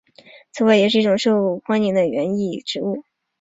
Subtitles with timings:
[0.51, 3.05] 此外也是一种受欢迎的园艺植物。